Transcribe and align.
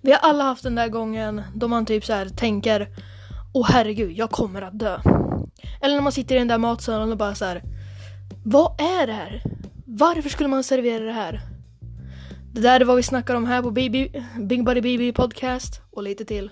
Vi 0.00 0.12
har 0.12 0.18
alla 0.18 0.44
haft 0.44 0.62
den 0.62 0.74
där 0.74 0.88
gången 0.88 1.42
då 1.54 1.68
man 1.68 1.86
typ 1.86 2.04
så 2.04 2.12
här 2.12 2.28
tänker 2.28 2.88
Åh 3.54 3.66
herregud, 3.70 4.12
jag 4.12 4.30
kommer 4.30 4.62
att 4.62 4.78
dö. 4.78 5.00
Eller 5.80 5.94
när 5.94 6.02
man 6.02 6.12
sitter 6.12 6.34
i 6.34 6.38
den 6.38 6.48
där 6.48 6.58
matsalen 6.58 7.12
och 7.12 7.18
bara 7.18 7.34
så 7.34 7.44
här. 7.44 7.62
Vad 8.44 8.80
är 8.80 9.06
det 9.06 9.12
här? 9.12 9.42
Varför 9.86 10.28
skulle 10.28 10.48
man 10.48 10.64
servera 10.64 11.04
det 11.04 11.12
här? 11.12 11.40
Det 12.52 12.60
där 12.60 12.80
är 12.80 12.84
vad 12.84 12.96
vi 12.96 13.02
snackar 13.02 13.34
om 13.34 13.46
här 13.46 13.62
på 13.62 13.70
BB, 13.70 14.08
Big 14.40 14.64
Buddy 14.64 14.80
BB 14.80 15.12
Podcast 15.12 15.80
och 15.90 16.02
lite 16.02 16.24
till. 16.24 16.50